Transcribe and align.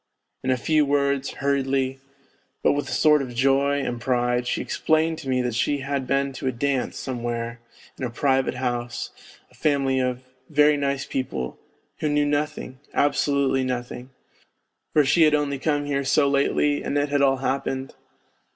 In 0.43 0.49
a 0.49 0.57
few 0.57 0.83
words, 0.83 1.29
hurriedly, 1.29 1.99
but 2.63 2.71
with 2.71 2.89
a 2.89 2.91
sort 2.91 3.21
of 3.21 3.35
joy 3.35 3.81
and 3.83 4.01
pride, 4.01 4.47
she 4.47 4.59
explained 4.59 5.19
to 5.19 5.29
me 5.29 5.43
that 5.43 5.53
she 5.53 5.81
had 5.81 6.07
been 6.07 6.33
to 6.33 6.47
a 6.47 6.51
dance 6.51 6.97
somewhere 6.97 7.59
in 7.99 8.03
a 8.03 8.09
private 8.09 8.55
house, 8.55 9.11
a 9.51 9.53
family 9.53 9.99
of" 9.99 10.23
very 10.49 10.75
nice 10.75 11.05
people, 11.05 11.59
wlio 12.01 12.09
knew 12.09 12.25
nothing, 12.25 12.79
absolutely 12.95 13.63
nothing, 13.63 14.09
for 14.91 15.05
she 15.05 15.21
had 15.21 15.35
only 15.35 15.59
come 15.59 15.85
here 15.85 16.03
so 16.03 16.27
lately 16.27 16.81
and 16.83 16.97
it 16.97 17.09
had 17.09 17.21
all 17.21 17.37
happened 17.37 17.93